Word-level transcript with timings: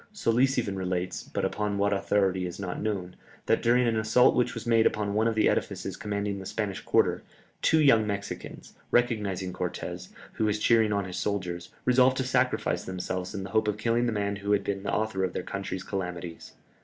Solis 0.13 0.57
even 0.57 0.75
relates, 0.77 1.21
but 1.21 1.45
upon 1.45 1.77
what 1.77 1.93
authority 1.93 2.47
is 2.47 2.59
not 2.59 2.81
known, 2.81 3.15
that 3.45 3.61
during 3.61 3.87
an 3.87 3.99
assault 3.99 4.33
which 4.35 4.55
was 4.55 4.65
made 4.65 4.87
upon 4.87 5.13
one 5.13 5.27
of 5.27 5.35
the 5.35 5.47
edifices 5.47 5.95
commanding 5.95 6.39
the 6.39 6.47
Spanish 6.47 6.81
quarter, 6.81 7.21
two 7.61 7.79
young 7.79 8.07
Mexicans, 8.07 8.73
recognizing 8.89 9.53
Cortès, 9.53 10.09
who 10.33 10.45
was 10.45 10.57
cheering 10.57 10.91
on 10.91 11.05
his 11.05 11.17
soldiers, 11.17 11.69
resolved 11.85 12.17
to 12.17 12.23
sacrifice 12.23 12.83
themselves 12.83 13.35
in 13.35 13.43
the 13.43 13.51
hope 13.51 13.67
of 13.67 13.77
killing 13.77 14.07
the 14.07 14.11
man 14.11 14.37
who 14.37 14.53
had 14.53 14.63
been 14.63 14.81
the 14.81 14.91
author 14.91 15.23
of 15.23 15.33
their 15.33 15.43
country's 15.43 15.83
calamities. 15.83 16.53